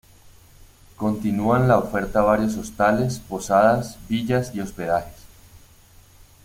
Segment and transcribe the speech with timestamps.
[0.97, 5.25] Continúan la oferta varios hostales, Posadas, Villas y hospedajes.